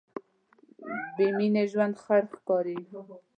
[1.15, 2.77] بېمینې ژوند خړ ښکاري.